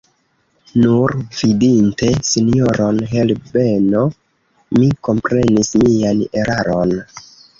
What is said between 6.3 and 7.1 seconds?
eraron.